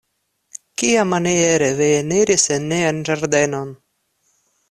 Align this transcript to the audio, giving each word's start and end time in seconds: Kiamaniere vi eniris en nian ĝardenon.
Kiamaniere 0.81 1.67
vi 1.81 1.89
eniris 1.99 2.47
en 2.57 2.67
nian 2.73 3.03
ĝardenon. 3.11 3.77